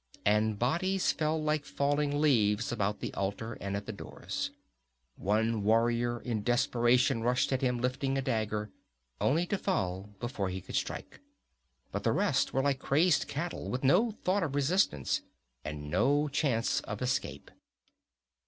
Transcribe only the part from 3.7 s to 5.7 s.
at the doors. One